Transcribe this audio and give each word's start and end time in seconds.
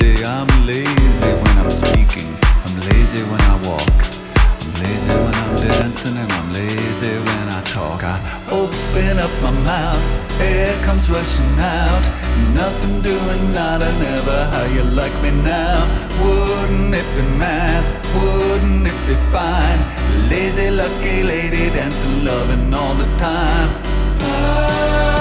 I'm 0.00 0.46
lazy 0.66 1.32
when 1.32 1.58
I'm 1.58 1.70
speaking, 1.70 2.28
I'm 2.64 2.74
lazy 2.90 3.22
when 3.30 3.40
I 3.40 3.56
walk. 3.64 3.98
I'm 4.60 4.72
lazy 4.82 5.14
when 5.24 5.34
I'm 5.34 5.56
dancing 5.56 6.16
and 6.16 6.30
I'm 6.30 6.52
lazy 6.52 7.16
when 7.16 7.48
I 7.48 7.62
talk. 7.64 8.02
I 8.04 8.20
open 8.50 9.18
up 9.18 9.30
my 9.42 9.52
mouth, 9.64 10.40
air 10.40 10.74
comes 10.84 11.08
rushing 11.08 11.58
out. 11.58 12.04
Nothing 12.52 13.00
doing, 13.00 13.54
nada, 13.54 13.90
never. 13.98 14.44
How 14.52 14.64
you 14.64 14.82
like 14.84 15.14
me 15.22 15.30
now? 15.30 15.88
Wouldn't 16.22 16.94
it 16.94 17.08
be 17.16 17.22
mad? 17.38 17.84
Wouldn't 18.14 18.86
it 18.86 19.06
be 19.06 19.14
fine? 19.32 19.80
Lazy, 20.28 20.70
lucky 20.70 21.22
lady 21.22 21.70
dancing, 21.70 22.22
loving 22.22 22.74
all 22.74 22.94
the 22.94 23.06
time. 23.16 23.70
I'm 24.20 25.15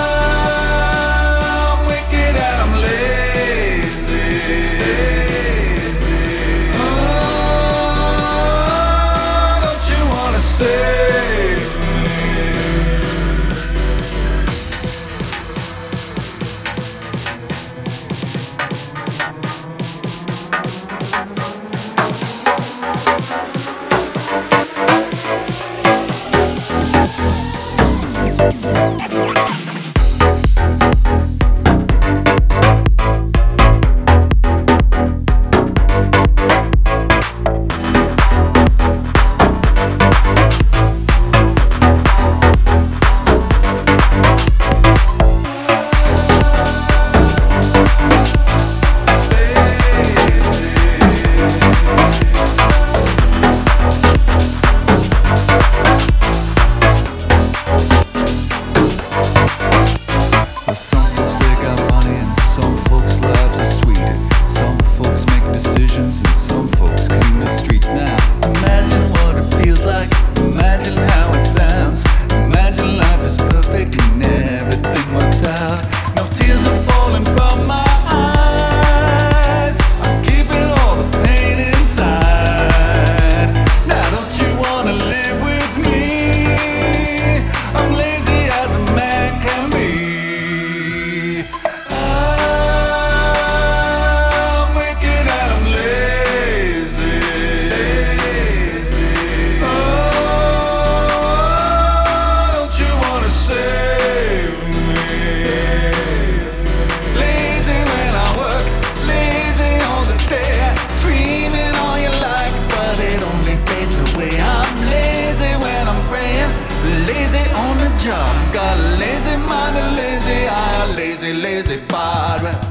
lazy 117.08 117.50
on 117.54 117.78
the 117.78 117.90
job, 118.04 118.54
got 118.54 118.78
a 118.78 118.98
lazy 119.00 119.38
mind, 119.48 119.78
a 119.78 119.86
lazy 119.96 120.48
eye, 120.48 120.86
a 120.86 120.96
lazy, 120.96 121.34
lazy 121.34 121.78
body. 121.88 122.65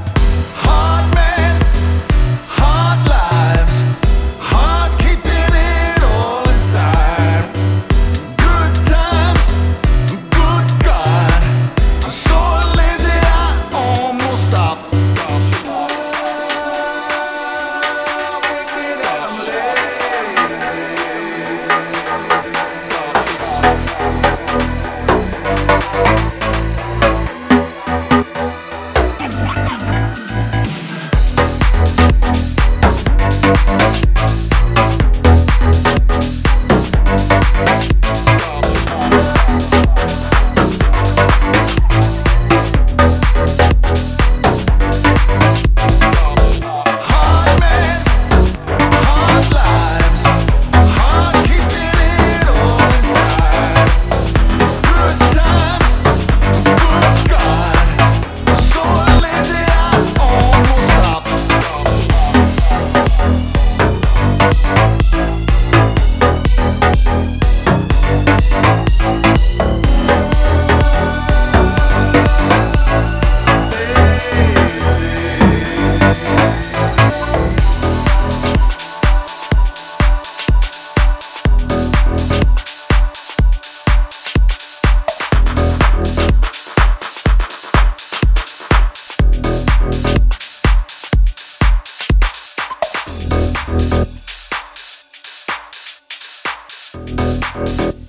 Bye. 97.55 98.04